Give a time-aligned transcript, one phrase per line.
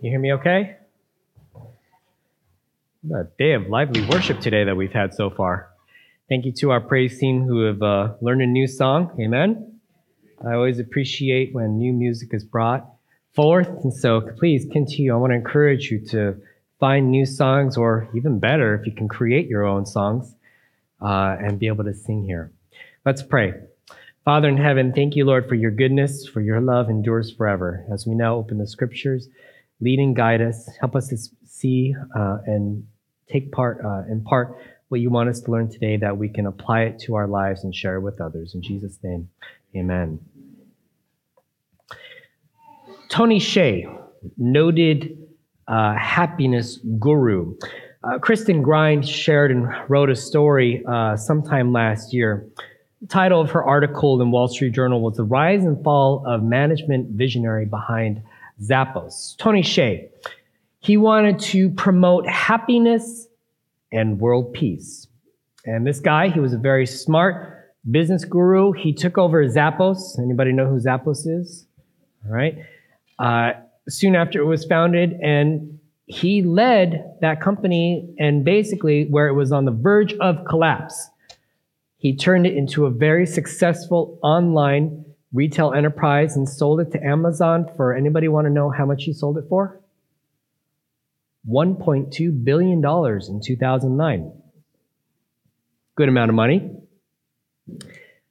[0.00, 0.76] You hear me okay?
[3.12, 5.70] A day of lively worship today that we've had so far.
[6.28, 9.10] Thank you to our praise team who have uh, learned a new song.
[9.20, 9.80] Amen.
[10.46, 12.88] I always appreciate when new music is brought
[13.34, 13.66] forth.
[13.82, 15.12] And so please continue.
[15.12, 16.36] I want to encourage you to
[16.78, 20.32] find new songs, or even better, if you can create your own songs
[21.02, 22.52] uh, and be able to sing here.
[23.04, 23.54] Let's pray.
[24.24, 27.84] Father in heaven, thank you, Lord, for your goodness, for your love endures forever.
[27.92, 29.28] As we now open the scriptures,
[29.80, 30.68] lead and guide us.
[30.80, 32.86] Help us to see uh, and
[33.30, 34.56] take part, uh, in part,
[34.88, 37.64] what you want us to learn today that we can apply it to our lives
[37.64, 38.54] and share it with others.
[38.54, 39.28] In Jesus' name,
[39.76, 40.18] amen.
[43.08, 43.98] Tony Hsieh,
[44.36, 45.18] noted
[45.66, 47.54] uh, happiness guru.
[48.02, 52.48] Uh, Kristen Grimes shared and wrote a story uh, sometime last year.
[53.00, 56.42] The title of her article in Wall Street Journal was The Rise and Fall of
[56.42, 58.22] Management Visionary Behind
[58.62, 59.36] Zappos.
[59.38, 60.08] Tony Hsieh,
[60.80, 63.26] he wanted to promote happiness
[63.92, 65.06] and world peace.
[65.64, 68.72] And this guy, he was a very smart business guru.
[68.72, 70.18] He took over Zappos.
[70.18, 71.66] Anybody know who Zappos is?
[72.24, 72.56] All right.
[73.18, 73.52] Uh,
[73.88, 79.52] soon after it was founded, and he led that company and basically where it was
[79.52, 81.10] on the verge of collapse.
[81.98, 87.70] He turned it into a very successful online retail enterprise and sold it to Amazon
[87.76, 89.80] for anybody want to know how much he sold it for?
[91.48, 94.32] $1.2 billion in 2009.
[95.94, 96.70] Good amount of money.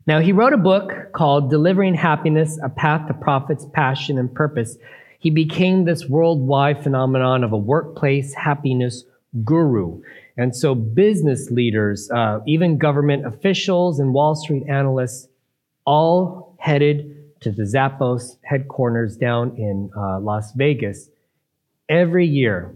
[0.05, 4.77] Now, he wrote a book called Delivering Happiness A Path to Profits, Passion, and Purpose.
[5.19, 9.03] He became this worldwide phenomenon of a workplace happiness
[9.43, 10.01] guru.
[10.37, 15.27] And so, business leaders, uh, even government officials and Wall Street analysts,
[15.85, 21.09] all headed to the Zappos headquarters down in uh, Las Vegas.
[21.89, 22.73] Every year,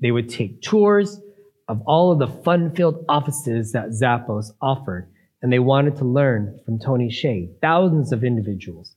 [0.00, 1.20] they would take tours
[1.68, 5.08] of all of the fun filled offices that Zappos offered,
[5.42, 8.94] and they wanted to learn from Tony Hsieh, thousands of individuals.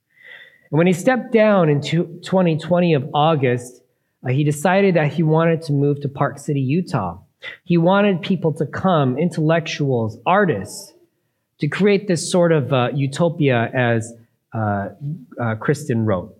[0.72, 3.82] And when he stepped down in 2020 of August,
[4.24, 7.20] uh, he decided that he wanted to move to Park City, Utah.
[7.64, 10.94] He wanted people to come, intellectuals, artists,
[11.62, 14.14] to create this sort of uh, utopia as
[14.54, 14.90] uh,
[15.40, 16.36] uh, Kristen wrote.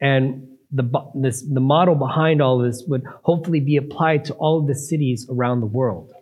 [0.00, 4.58] And the, this, the model behind all of this would hopefully be applied to all
[4.58, 6.12] of the cities around the world.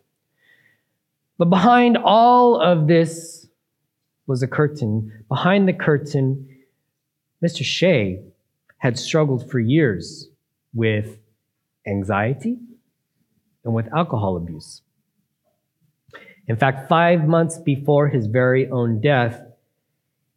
[1.39, 3.47] But behind all of this
[4.27, 5.25] was a curtain.
[5.29, 6.47] Behind the curtain,
[7.43, 7.63] Mr.
[7.63, 8.23] Hsieh
[8.77, 10.29] had struggled for years
[10.75, 11.17] with
[11.87, 12.59] anxiety
[13.65, 14.83] and with alcohol abuse.
[16.51, 19.41] In fact, five months before his very own death,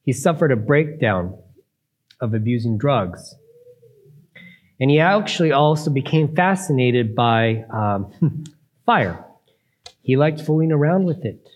[0.03, 1.35] he suffered a breakdown
[2.21, 3.33] of abusing drugs.
[4.79, 8.43] And he actually also became fascinated by um,
[8.85, 9.25] fire.
[10.03, 11.49] He liked fooling around with it,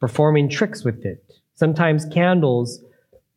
[0.00, 1.22] performing tricks with it.
[1.54, 2.82] Sometimes candles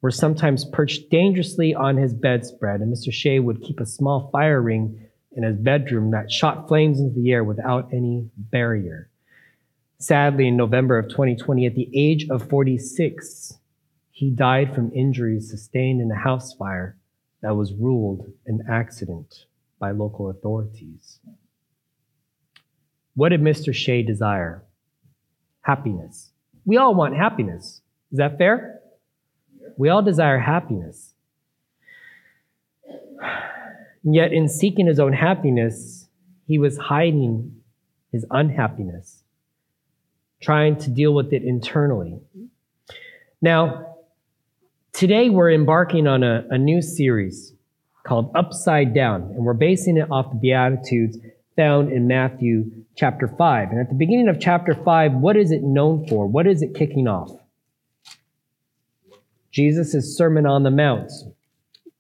[0.02, 3.10] were sometimes perched dangerously on his bedspread, and Mr.
[3.10, 5.02] Hsieh would keep a small fire ring
[5.34, 9.10] in his bedroom that shot flames into the air without any barrier.
[9.98, 13.60] Sadly, in November of 2020, at the age of 46,
[14.12, 16.98] he died from injuries sustained in a house fire
[17.42, 19.46] that was ruled an accident
[19.80, 21.20] by local authorities.
[23.16, 23.74] What did Mr.
[23.74, 24.64] Hsieh desire?
[25.62, 26.32] Happiness.
[26.66, 27.82] We all want happiness.
[28.12, 28.82] Is that fair?
[29.78, 31.14] We all desire happiness.
[34.04, 36.08] Yet, in seeking his own happiness,
[36.48, 37.62] he was hiding
[38.12, 39.24] his unhappiness,
[40.46, 42.20] trying to deal with it internally.
[43.42, 43.96] Now,
[44.94, 47.54] today we're embarking on a, a new series
[48.04, 51.18] called Upside Down, and we're basing it off the Beatitudes
[51.56, 53.72] found in Matthew chapter 5.
[53.72, 56.28] And at the beginning of chapter 5, what is it known for?
[56.28, 57.32] What is it kicking off?
[59.52, 61.12] Jesus' Sermon on the Mount.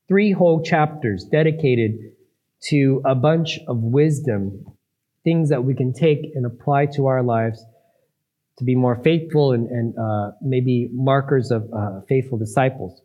[0.07, 2.11] Three whole chapters dedicated
[2.65, 4.71] to a bunch of wisdom,
[5.23, 7.65] things that we can take and apply to our lives
[8.57, 13.01] to be more faithful and, and uh, maybe markers of uh, faithful disciples.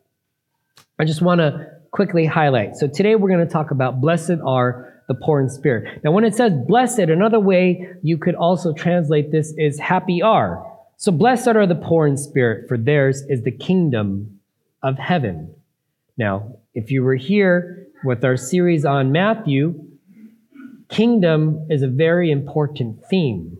[0.97, 2.75] I just want to quickly highlight.
[2.77, 6.01] So today we're going to talk about blessed are the poor in spirit.
[6.03, 10.65] Now, when it says blessed, another way you could also translate this is happy are.
[10.95, 14.39] So blessed are the poor in spirit, for theirs is the kingdom
[14.83, 15.53] of heaven.
[16.17, 19.83] Now, if you were here with our series on Matthew,
[20.87, 23.57] kingdom is a very important theme.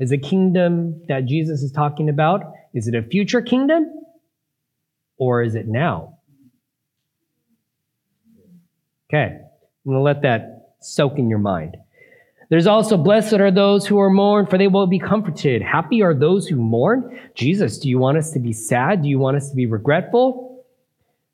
[0.00, 3.86] Is a kingdom that Jesus is talking about, is it a future kingdom
[5.18, 6.16] or is it now?
[9.08, 11.76] Okay, I'm going to let that soak in your mind.
[12.48, 15.62] There's also, blessed are those who are mourned, for they will be comforted.
[15.62, 17.20] Happy are those who mourn.
[17.34, 19.02] Jesus, do you want us to be sad?
[19.02, 20.64] Do you want us to be regretful?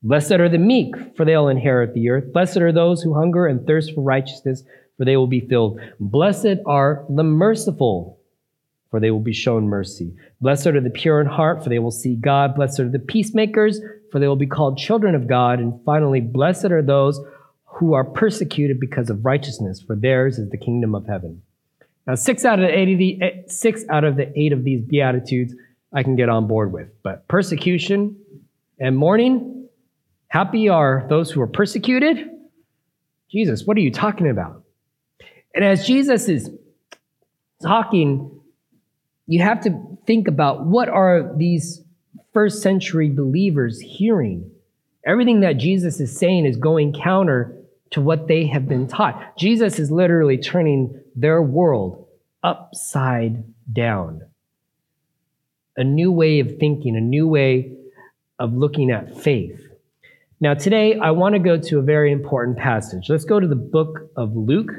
[0.02, 2.32] Blessed are the meek, for they'll inherit the earth.
[2.32, 4.62] Blessed are those who hunger and thirst for righteousness,
[4.98, 5.80] for they will be filled.
[6.00, 8.18] Blessed are the merciful,
[8.90, 10.14] for they will be shown mercy.
[10.40, 12.54] Blessed are the pure in heart, for they will see God.
[12.54, 13.80] Blessed are the peacemakers,
[14.10, 15.58] for they will be called children of God.
[15.58, 17.20] And finally, blessed are those
[17.64, 21.42] who are persecuted because of righteousness, for theirs is the kingdom of heaven.
[22.06, 24.64] Now, six out of the eight of the eh, six out of the eight of
[24.64, 25.54] these beatitudes
[25.92, 28.16] I can get on board with, but persecution
[28.78, 29.68] and mourning,
[30.28, 32.30] happy are those who are persecuted.
[33.30, 34.62] Jesus, what are you talking about?
[35.54, 36.50] And as Jesus is
[37.62, 38.35] talking,
[39.26, 41.82] you have to think about what are these
[42.32, 44.50] first century believers hearing?
[45.04, 47.56] Everything that Jesus is saying is going counter
[47.90, 49.36] to what they have been taught.
[49.36, 52.06] Jesus is literally turning their world
[52.42, 54.22] upside down.
[55.76, 57.72] A new way of thinking, a new way
[58.38, 59.60] of looking at faith.
[60.40, 63.08] Now, today I want to go to a very important passage.
[63.08, 64.70] Let's go to the book of Luke,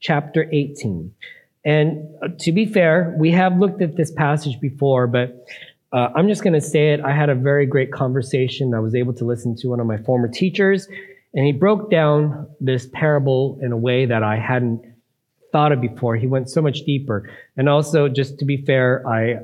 [0.00, 1.14] chapter 18.
[1.64, 5.46] And uh, to be fair, we have looked at this passage before, but
[5.92, 7.00] uh, I'm just going to say it.
[7.00, 8.74] I had a very great conversation.
[8.74, 10.88] I was able to listen to one of my former teachers,
[11.34, 14.82] and he broke down this parable in a way that I hadn't
[15.52, 16.16] thought of before.
[16.16, 17.30] He went so much deeper.
[17.56, 19.36] And also, just to be fair, I,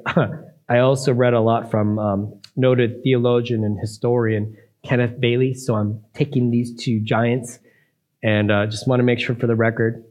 [0.69, 5.55] I also read a lot from um, noted theologian and historian Kenneth Bailey.
[5.55, 7.59] So I'm taking these two giants
[8.23, 10.05] and uh, just want to make sure for the record,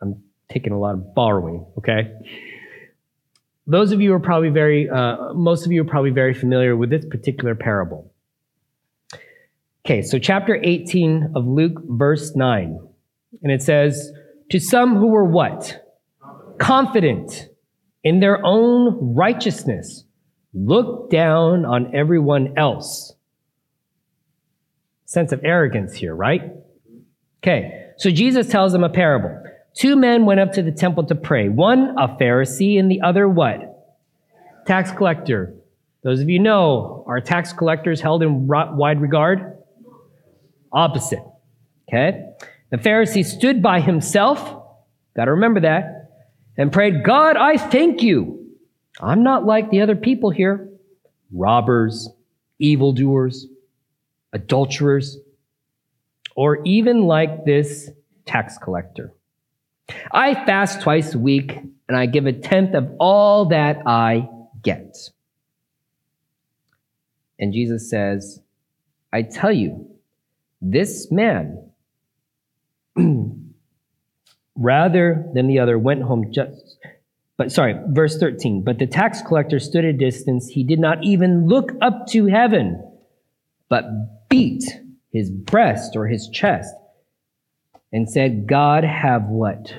[0.00, 0.22] I'm
[0.52, 2.12] taking a lot of borrowing, okay?
[3.66, 6.90] Those of you are probably very, uh, most of you are probably very familiar with
[6.90, 8.12] this particular parable.
[9.84, 12.78] Okay, so chapter 18 of Luke, verse 9.
[13.42, 14.12] And it says,
[14.50, 15.84] To some who were what?
[16.58, 17.48] Confident
[18.04, 20.04] in their own righteousness,
[20.54, 23.14] look down on everyone else.
[25.04, 26.42] Sense of arrogance here, right?
[27.42, 29.42] Okay, so Jesus tells them a parable.
[29.74, 31.48] Two men went up to the temple to pray.
[31.48, 33.96] One, a Pharisee, and the other, what?
[34.66, 35.54] Tax collector.
[36.02, 39.58] Those of you know, are tax collectors held in wide regard?
[40.72, 41.22] Opposite.
[41.88, 42.26] Okay?
[42.70, 44.40] The Pharisee stood by himself,
[45.14, 46.10] got to remember that,
[46.56, 48.56] and prayed, God, I thank you.
[49.00, 50.68] I'm not like the other people here
[51.34, 52.10] robbers,
[52.58, 53.46] evildoers,
[54.32, 55.18] adulterers,
[56.36, 57.90] or even like this
[58.26, 59.14] tax collector.
[60.12, 61.58] I fast twice a week
[61.88, 64.28] and I give a tenth of all that I
[64.62, 64.96] get.
[67.38, 68.40] And Jesus says,
[69.12, 69.88] I tell you,
[70.60, 71.70] this man,
[74.56, 76.76] rather than the other, went home just.
[77.36, 78.62] But sorry, verse 13.
[78.62, 80.48] But the tax collector stood at a distance.
[80.48, 82.80] He did not even look up to heaven,
[83.68, 83.84] but
[84.28, 84.62] beat
[85.12, 86.72] his breast or his chest
[87.92, 89.74] and said, God, have what?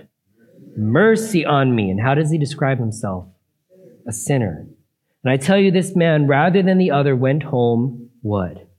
[0.77, 1.89] Mercy on me.
[1.89, 3.25] And how does he describe himself?
[4.07, 4.67] A sinner.
[5.23, 8.69] And I tell you, this man, rather than the other, went home what?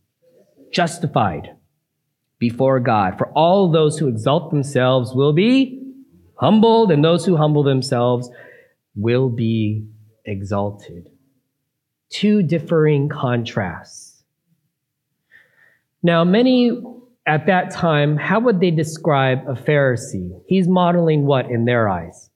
[0.73, 1.57] Justified
[2.39, 3.17] before God.
[3.17, 5.81] For all those who exalt themselves will be
[6.37, 8.29] humbled, and those who humble themselves
[8.95, 9.87] will be
[10.25, 11.09] exalted.
[12.11, 14.23] Two differing contrasts.
[16.03, 16.83] Now, many
[17.27, 20.43] at that time, how would they describe a Pharisee?
[20.47, 22.31] He's modeling what in their eyes?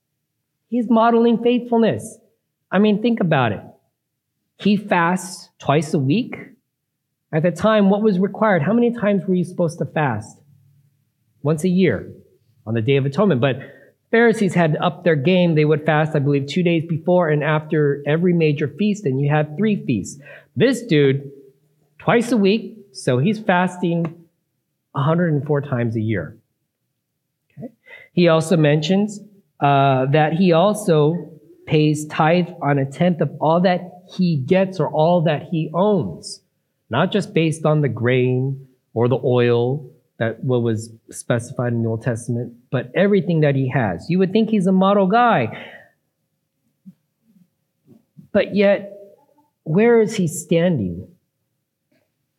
[0.69, 2.19] He's modeling faithfulness.
[2.71, 3.63] I mean, think about it.
[4.57, 6.37] He fasts twice a week.
[7.33, 8.63] At the time, what was required?
[8.63, 10.39] How many times were you supposed to fast?
[11.43, 12.11] Once a year
[12.67, 13.41] on the Day of Atonement.
[13.41, 13.57] But
[14.11, 15.55] Pharisees had to up their game.
[15.55, 19.29] They would fast, I believe, two days before and after every major feast, and you
[19.29, 20.21] had three feasts.
[20.57, 21.31] This dude,
[21.99, 24.28] twice a week, so he's fasting
[24.99, 26.37] 104 times a year.
[27.57, 27.73] Okay.
[28.13, 29.21] He also mentions
[29.61, 31.31] uh, that he also
[31.67, 33.81] pays tithe on a tenth of all that
[34.17, 36.41] he gets or all that he owns
[36.91, 41.89] not just based on the grain or the oil that what was specified in the
[41.89, 44.07] Old Testament, but everything that he has.
[44.09, 45.67] You would think he's a model guy.
[48.33, 48.93] But yet,
[49.63, 51.07] where is he standing?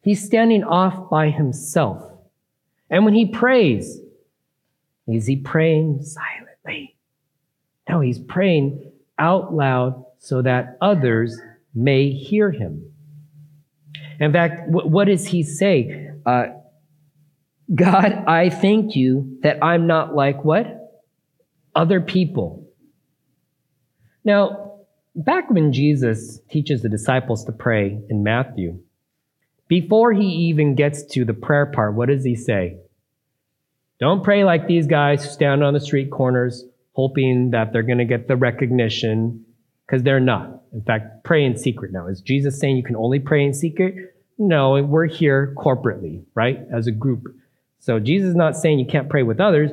[0.02, 2.04] He's standing off by himself.
[2.90, 4.00] And when he prays,
[5.08, 6.96] is he praying silently?
[7.88, 11.40] No, he's praying out loud so that others
[11.74, 12.92] may hear him.
[14.20, 16.12] In fact, what does he say?
[16.26, 16.48] Uh,
[17.74, 21.02] God, I thank you that I'm not like what?
[21.76, 22.68] Other people.
[24.26, 24.82] Now,
[25.16, 28.80] back when Jesus teaches the disciples to pray in Matthew,
[29.70, 32.78] before he even gets to the prayer part, what does he say?
[34.00, 38.00] Don't pray like these guys who stand on the street corners hoping that they're going
[38.00, 39.46] to get the recognition
[39.86, 40.64] because they're not.
[40.74, 42.08] In fact, pray in secret now.
[42.08, 43.96] Is Jesus saying you can only pray in secret?
[44.38, 46.60] No, we're here corporately, right?
[46.74, 47.28] As a group.
[47.80, 49.72] So Jesus is not saying you can't pray with others,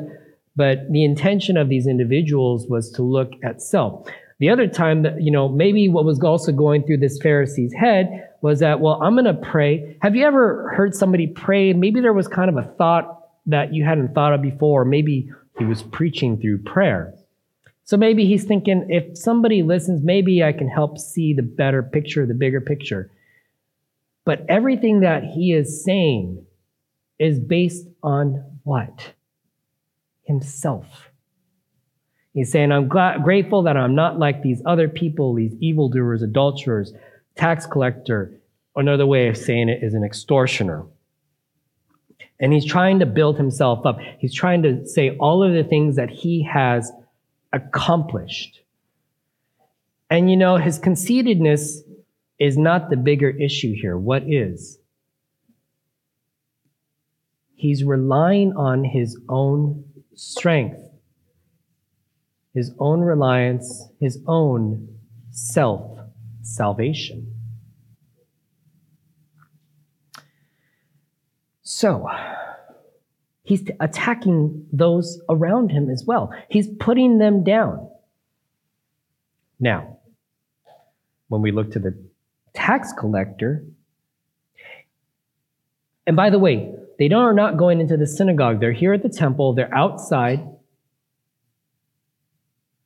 [0.54, 4.08] but the intention of these individuals was to look at self.
[4.38, 8.28] The other time that, you know, maybe what was also going through this Pharisee's head
[8.42, 9.96] was that, well, I'm going to pray.
[10.02, 11.72] Have you ever heard somebody pray?
[11.72, 14.84] Maybe there was kind of a thought that you hadn't thought of before.
[14.84, 17.14] Maybe he was preaching through prayer.
[17.84, 22.26] So maybe he's thinking, if somebody listens, maybe I can help see the better picture,
[22.26, 23.10] the bigger picture.
[24.24, 26.44] But everything that he is saying
[27.18, 29.12] is based on what?
[30.24, 31.10] Himself.
[32.36, 36.92] He's saying, I'm grateful that I'm not like these other people, these evildoers, adulterers,
[37.34, 38.38] tax collector.
[38.76, 40.84] Another way of saying it is an extortioner.
[42.38, 44.00] And he's trying to build himself up.
[44.18, 46.92] He's trying to say all of the things that he has
[47.54, 48.60] accomplished.
[50.10, 51.80] And you know, his conceitedness
[52.38, 53.96] is not the bigger issue here.
[53.96, 54.78] What is?
[57.54, 60.85] He's relying on his own strength,
[62.56, 64.88] his own reliance, his own
[65.30, 66.00] self
[66.40, 67.34] salvation.
[71.62, 72.08] So,
[73.42, 76.32] he's attacking those around him as well.
[76.48, 77.90] He's putting them down.
[79.60, 79.98] Now,
[81.28, 81.94] when we look to the
[82.54, 83.66] tax collector,
[86.06, 88.60] and by the way, they are not going into the synagogue.
[88.60, 90.55] They're here at the temple, they're outside.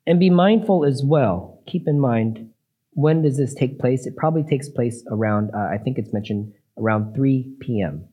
[0.07, 1.63] And be mindful as well.
[1.67, 2.51] Keep in mind,
[2.93, 4.07] when does this take place?
[4.07, 8.05] It probably takes place around, uh, I think it's mentioned, around 3 p.m.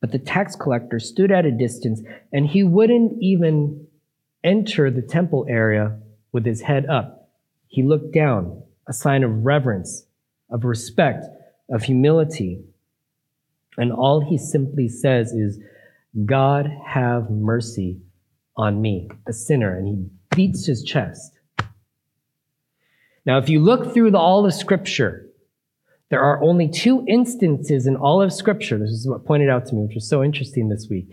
[0.00, 2.00] But the tax collector stood at a distance
[2.32, 3.86] and he wouldn't even
[4.42, 5.98] enter the temple area
[6.32, 7.28] with his head up.
[7.68, 10.06] He looked down, a sign of reverence,
[10.50, 11.26] of respect,
[11.70, 12.64] of humility.
[13.76, 15.58] And all he simply says is,
[16.24, 18.00] God have mercy
[18.56, 19.76] on me, a sinner.
[19.76, 21.38] And he beats his chest.
[23.26, 25.30] Now, if you look through the, all of scripture,
[26.10, 28.76] there are only two instances in all of Scripture.
[28.78, 31.08] This is what pointed out to me, which was so interesting this week.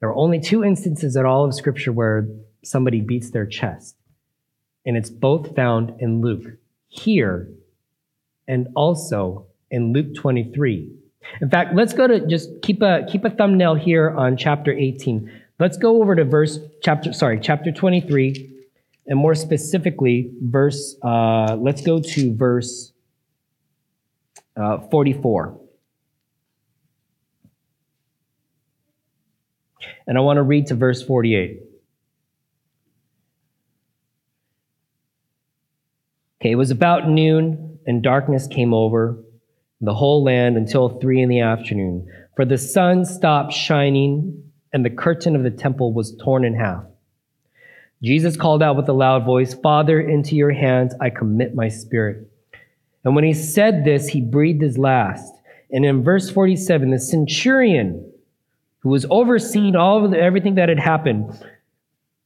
[0.00, 2.28] There are only two instances in all of Scripture where
[2.62, 3.96] somebody beats their chest.
[4.84, 6.44] And it's both found in Luke
[6.88, 7.48] here
[8.46, 10.92] and also in Luke 23.
[11.40, 15.30] In fact, let's go to just keep a keep a thumbnail here on chapter 18.
[15.58, 18.66] Let's go over to verse chapter sorry chapter 23,
[19.06, 20.96] and more specifically verse.
[21.02, 22.92] Uh, let's go to verse
[24.56, 25.58] uh, 44.
[30.06, 31.62] And I want to read to verse 48.
[36.40, 39.22] Okay, it was about noon, and darkness came over
[39.80, 42.08] the whole land until three in the afternoon.
[42.34, 44.41] For the sun stopped shining,
[44.72, 46.84] and the curtain of the temple was torn in half.
[48.02, 52.28] Jesus called out with a loud voice, Father, into your hands I commit my spirit.
[53.04, 55.32] And when he said this, he breathed his last.
[55.70, 58.12] And in verse 47, the centurion
[58.80, 61.32] who was overseeing all of the, everything that had happened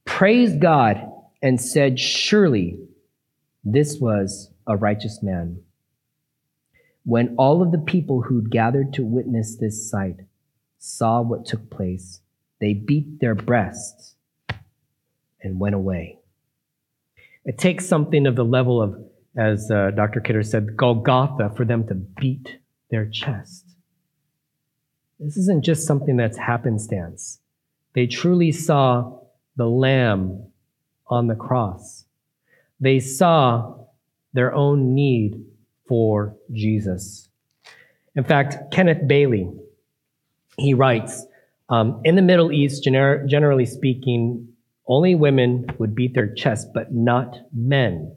[0.05, 1.01] praised God
[1.43, 2.79] and said, Surely
[3.65, 5.61] this was a righteous man.
[7.05, 10.17] When all of the people who'd gathered to witness this sight
[10.79, 12.21] saw what took place,
[12.61, 14.15] they beat their breasts
[15.43, 16.19] and went away.
[17.45, 18.97] It takes something of the level of
[19.37, 20.21] as uh, Dr.
[20.21, 22.59] Kidder said, Golgotha for them to beat
[22.91, 23.67] their chest.
[25.21, 27.41] This isn't just something that's happenstance.
[27.95, 29.19] They truly saw
[29.57, 30.47] the Lamb
[31.07, 32.05] on the cross.
[32.81, 33.75] They saw
[34.33, 35.45] their own need
[35.89, 37.29] for Jesus.
[38.15, 39.51] In fact, Kenneth Bailey,
[40.59, 41.25] he writes,
[41.69, 44.49] um, in the Middle East, gener- generally speaking,
[44.87, 48.15] only women would beat their chest, but not men.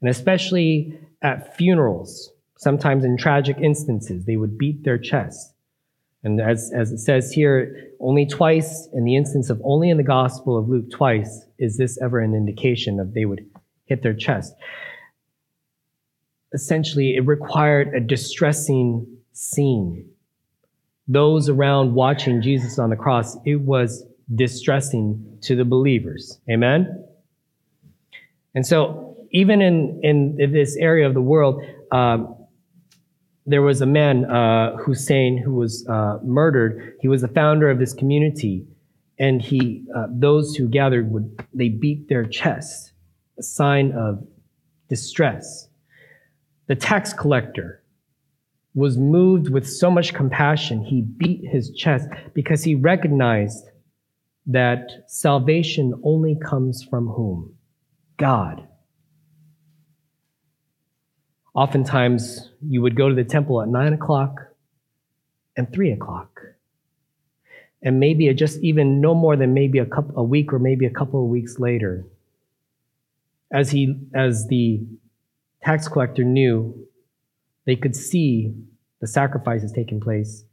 [0.00, 5.54] And especially at funerals, sometimes in tragic instances, they would beat their chest.
[6.22, 10.02] And as, as it says here, only twice, in the instance of only in the
[10.02, 13.48] Gospel of Luke, twice is this ever an indication of they would
[13.86, 14.54] hit their chest.
[16.52, 20.08] Essentially, it required a distressing scene.
[21.08, 26.38] Those around watching Jesus on the cross, it was distressing to the believers.
[26.50, 27.04] Amen?
[28.54, 31.62] And so, even in, in this area of the world,
[31.92, 32.34] um,
[33.46, 36.96] there was a man, uh, Hussein, who was uh, murdered.
[37.00, 38.66] He was the founder of this community,
[39.18, 42.92] and he, uh, those who gathered would they beat their chests,
[43.38, 44.22] a sign of
[44.88, 45.68] distress.
[46.66, 47.82] The tax collector
[48.78, 50.84] was moved with so much compassion.
[50.84, 53.64] He beat his chest because he recognized
[54.46, 57.56] that salvation only comes from whom?
[58.18, 58.68] God.
[61.56, 64.46] Oftentimes, you would go to the temple at nine o'clock
[65.56, 66.40] and three o'clock.
[67.82, 70.90] And maybe just even no more than maybe a, couple, a week or maybe a
[70.90, 72.06] couple of weeks later,
[73.52, 74.86] as, he, as the
[75.64, 76.86] tax collector knew,
[77.66, 78.54] they could see
[79.00, 80.44] the sacrifice has taken place.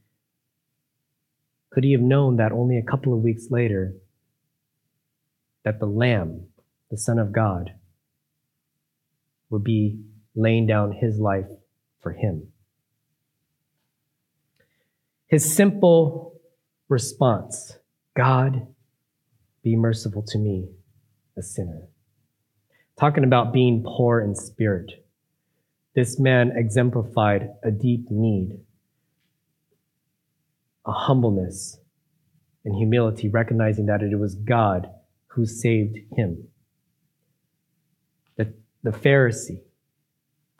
[1.71, 3.93] Could he have known that only a couple of weeks later,
[5.63, 6.45] that the Lamb,
[6.91, 7.73] the Son of God,
[9.49, 9.99] would be
[10.35, 11.47] laying down his life
[12.01, 12.47] for him.
[15.27, 16.39] His simple
[16.87, 17.79] response
[18.15, 18.67] God,
[19.63, 20.69] be merciful to me,
[21.37, 21.87] a sinner.
[22.97, 25.04] Talking about being poor in spirit,
[25.95, 28.59] this man exemplified a deep need,
[30.85, 31.79] a humbleness
[32.65, 34.89] and humility, recognizing that it was God
[35.27, 36.47] who saved him.
[38.35, 39.61] The, the Pharisee,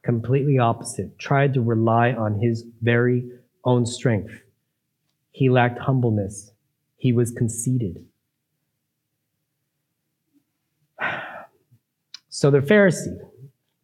[0.04, 3.30] completely opposite, tried to rely on his very
[3.66, 4.42] own strength.
[5.32, 6.52] He lacked humbleness.
[6.98, 8.06] He was conceited.
[12.28, 13.18] So the Pharisee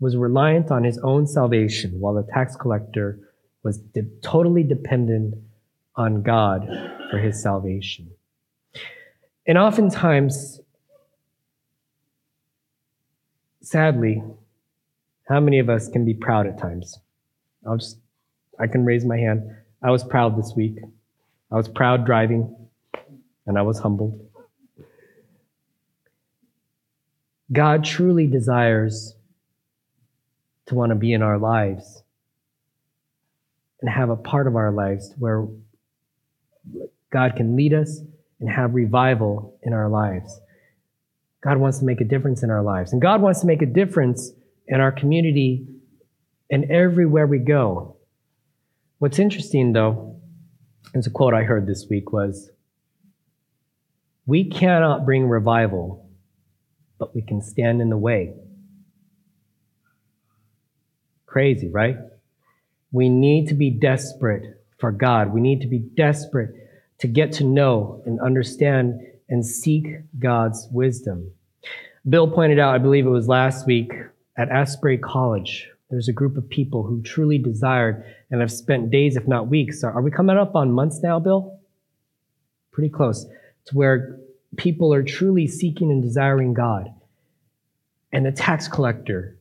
[0.02, 3.20] was reliant on his own salvation, while the tax collector
[3.64, 5.36] was de- totally dependent
[5.96, 6.68] on God
[7.12, 8.10] for his salvation.
[9.46, 10.60] And oftentimes,
[13.62, 14.24] sadly,
[15.30, 17.00] how many of us can be proud at times?
[17.68, 18.00] I'll just,
[18.60, 19.56] I can raise my hand.
[19.84, 20.80] I was proud this week.
[21.52, 22.56] I was proud driving,
[23.46, 24.20] and I was humbled.
[27.54, 29.14] God truly desires
[30.72, 32.02] to want to be in our lives
[33.82, 35.48] and have a part of our lives where
[37.12, 38.00] God can lead us
[38.40, 40.40] and have revival in our lives.
[41.44, 42.94] God wants to make a difference in our lives.
[42.94, 44.32] And God wants to make a difference
[44.68, 45.68] in our community
[46.50, 47.98] and everywhere we go.
[49.00, 50.20] What's interesting though,
[50.94, 52.50] is a quote I heard this week was,
[54.26, 56.10] we cannot bring revival,
[56.98, 58.36] but we can stand in the way.
[61.32, 61.96] Crazy, right?
[62.92, 65.32] We need to be desperate for God.
[65.32, 66.54] We need to be desperate
[66.98, 71.32] to get to know and understand and seek God's wisdom.
[72.10, 73.94] Bill pointed out, I believe it was last week,
[74.36, 79.16] at Asbury College, there's a group of people who truly desired and have spent days,
[79.16, 79.86] if not weeks.
[79.86, 81.62] Are we coming up on months now, Bill?
[82.74, 83.26] Pretty close
[83.68, 84.20] to where
[84.58, 86.94] people are truly seeking and desiring God.
[88.12, 89.38] And the tax collector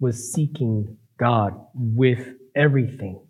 [0.00, 3.20] was seeking God with everything.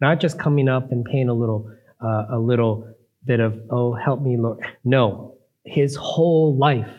[0.00, 4.20] Not just coming up and paying a little, uh, a little bit of, oh, help
[4.20, 4.60] me, Lord.
[4.84, 6.92] No, his whole life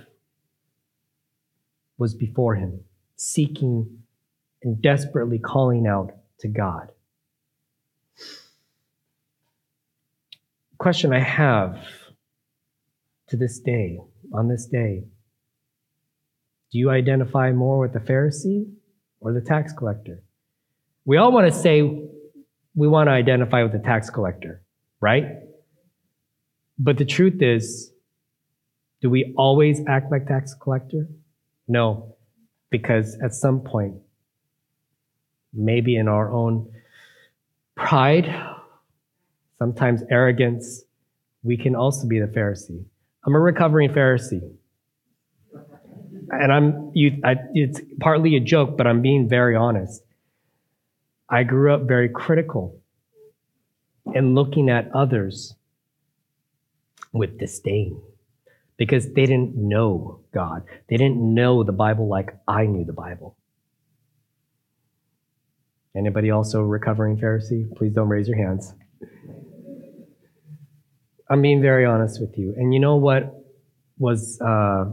[1.98, 2.82] was before him,
[3.16, 4.00] seeking
[4.64, 6.92] and desperately calling out to God.
[10.78, 11.78] Question I have
[13.28, 14.00] to this day,
[14.34, 15.06] on this day,
[16.76, 18.70] do you identify more with the Pharisee
[19.22, 20.22] or the tax collector?
[21.06, 21.82] We all want to say
[22.76, 24.62] we want to identify with the tax collector,
[25.00, 25.24] right?
[26.78, 27.94] But the truth is,
[29.02, 31.08] do we always act like tax collector?
[31.66, 32.18] No,
[32.70, 33.96] because at some point,
[35.54, 36.70] maybe in our own
[37.78, 38.28] pride,
[39.60, 40.84] sometimes arrogance,
[41.42, 42.84] we can also be the Pharisee.
[43.26, 44.58] I'm a recovering Pharisee.
[46.42, 50.02] And I'm, you, I, it's partly a joke, but I'm being very honest.
[51.30, 52.80] I grew up very critical
[54.06, 55.56] and looking at others
[57.12, 58.02] with disdain
[58.78, 60.64] because they didn't know God.
[60.90, 63.38] They didn't know the Bible like I knew the Bible.
[65.96, 67.74] Anybody also recovering Pharisee?
[67.76, 68.74] Please don't raise your hands.
[71.30, 72.54] I'm being very honest with you.
[72.58, 73.34] And you know what
[73.98, 74.92] was uh,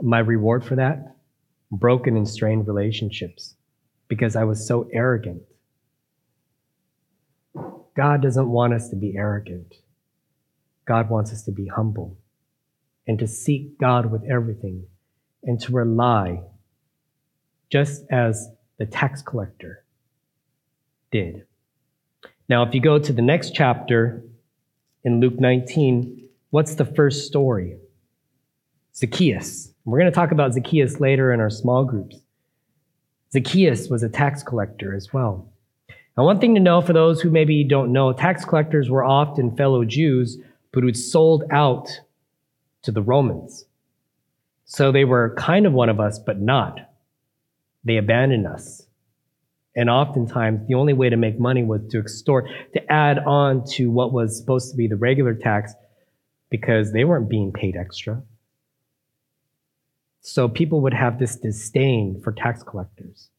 [0.00, 1.16] my reward for that?
[1.70, 3.54] Broken and strained relationships
[4.08, 5.42] because I was so arrogant.
[7.96, 9.74] God doesn't want us to be arrogant.
[10.86, 12.16] God wants us to be humble
[13.06, 14.86] and to seek God with everything
[15.42, 16.40] and to rely,
[17.70, 19.84] just as the tax collector
[21.10, 21.44] did.
[22.48, 24.22] Now, if you go to the next chapter
[25.04, 27.76] in Luke 19, what's the first story?
[28.94, 29.72] Zacchaeus.
[29.90, 32.18] We're going to talk about Zacchaeus later in our small groups.
[33.32, 35.50] Zacchaeus was a tax collector as well.
[36.14, 39.56] Now, one thing to know for those who maybe don't know, tax collectors were often
[39.56, 40.36] fellow Jews,
[40.72, 41.88] but who'd sold out
[42.82, 43.64] to the Romans.
[44.66, 46.80] So they were kind of one of us, but not.
[47.84, 48.82] They abandoned us.
[49.74, 53.90] And oftentimes, the only way to make money was to extort, to add on to
[53.90, 55.72] what was supposed to be the regular tax
[56.50, 58.20] because they weren't being paid extra.
[60.28, 63.30] So people would have this disdain for tax collectors.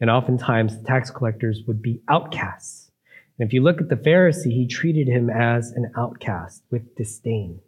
[0.00, 2.90] And oftentimes, tax collectors would be outcasts.
[3.38, 7.60] And if you look at the Pharisee, he treated him as an outcast with disdain.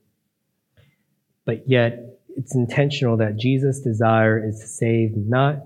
[1.44, 5.58] But yet, it's intentional that Jesus' desire is to save not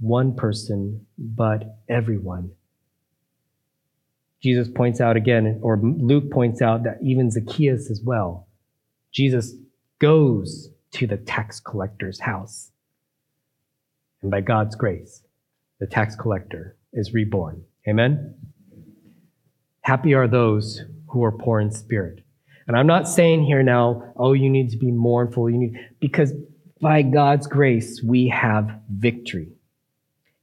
[0.00, 2.50] one person, but everyone.
[4.42, 8.48] Jesus points out again, or Luke points out that even Zacchaeus as well.
[9.12, 9.54] Jesus
[10.00, 12.70] goes to the tax collector's house.
[14.22, 15.22] And by God's grace,
[15.80, 17.64] the tax collector is reborn.
[17.88, 18.34] Amen?
[19.82, 22.24] Happy are those who are poor in spirit.
[22.66, 26.32] And I'm not saying here now, oh, you need to be mournful, you need, because
[26.80, 29.52] by God's grace, we have victory.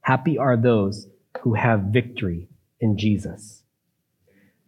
[0.02, 1.08] Happy are those
[1.40, 3.62] who have victory in Jesus.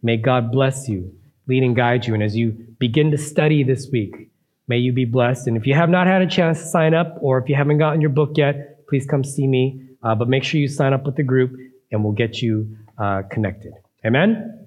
[0.01, 1.13] May God bless you,
[1.47, 2.13] lead and guide you.
[2.13, 4.29] And as you begin to study this week,
[4.67, 5.47] may you be blessed.
[5.47, 7.77] And if you have not had a chance to sign up, or if you haven't
[7.77, 9.81] gotten your book yet, please come see me.
[10.03, 11.55] Uh, but make sure you sign up with the group,
[11.91, 13.73] and we'll get you uh, connected.
[14.05, 14.65] Amen?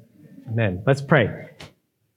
[0.49, 0.83] Amen.
[0.87, 1.51] Let's pray.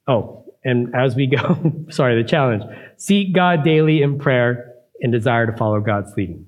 [0.08, 2.64] Oh, and as we go, sorry, the challenge
[2.98, 6.48] seek God daily in prayer and desire to follow God's leading.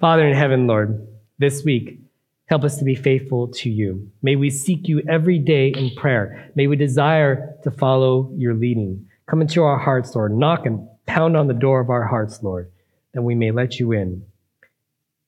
[0.00, 1.06] Father in heaven, Lord,
[1.38, 2.00] this week,
[2.46, 4.10] help us to be faithful to you.
[4.22, 6.50] May we seek you every day in prayer.
[6.54, 9.06] May we desire to follow your leading.
[9.28, 10.36] Come into our hearts, Lord.
[10.36, 12.70] Knock and pound on the door of our hearts, Lord,
[13.12, 14.24] that we may let you in.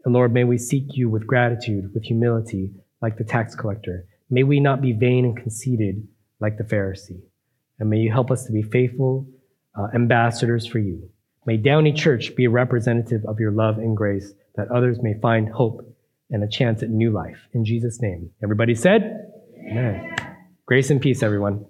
[0.04, 2.70] And Lord, may we seek you with gratitude, with humility,
[3.02, 4.06] like the tax collector.
[4.30, 6.06] May we not be vain and conceited
[6.40, 7.22] like the Pharisee.
[7.78, 9.26] And may you help us to be faithful
[9.76, 11.10] uh, ambassadors for you.
[11.46, 15.48] May Downey Church be a representative of your love and grace that others may find
[15.48, 15.80] hope
[16.30, 17.38] and a chance at new life.
[17.52, 18.30] In Jesus' name.
[18.42, 19.32] Everybody said?
[19.70, 20.14] Amen.
[20.66, 21.64] Grace and peace, everyone.